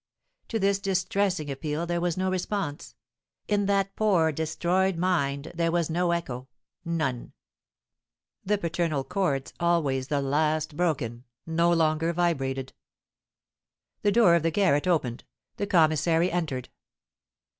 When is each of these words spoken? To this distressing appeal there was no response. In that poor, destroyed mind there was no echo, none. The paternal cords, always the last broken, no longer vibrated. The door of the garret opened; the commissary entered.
To 0.47 0.57
this 0.57 0.79
distressing 0.79 1.51
appeal 1.51 1.85
there 1.85 2.01
was 2.01 2.17
no 2.17 2.31
response. 2.31 2.95
In 3.47 3.67
that 3.67 3.95
poor, 3.95 4.31
destroyed 4.31 4.97
mind 4.97 5.51
there 5.53 5.71
was 5.71 5.91
no 5.91 6.09
echo, 6.09 6.47
none. 6.83 7.33
The 8.43 8.57
paternal 8.57 9.03
cords, 9.03 9.53
always 9.59 10.07
the 10.07 10.19
last 10.23 10.75
broken, 10.75 11.25
no 11.45 11.71
longer 11.71 12.13
vibrated. 12.13 12.73
The 14.01 14.11
door 14.11 14.33
of 14.33 14.41
the 14.41 14.49
garret 14.49 14.87
opened; 14.87 15.23
the 15.57 15.67
commissary 15.67 16.31
entered. 16.31 16.69